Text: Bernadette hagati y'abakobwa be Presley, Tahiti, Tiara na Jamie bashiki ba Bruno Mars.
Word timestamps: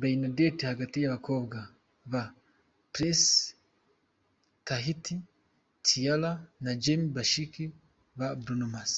Bernadette 0.00 0.62
hagati 0.70 0.96
y'abakobwa 1.00 1.58
be 2.10 2.22
Presley, 2.92 3.54
Tahiti, 4.66 5.14
Tiara 5.84 6.32
na 6.64 6.72
Jamie 6.82 7.14
bashiki 7.16 7.64
ba 8.18 8.26
Bruno 8.42 8.66
Mars. 8.74 8.94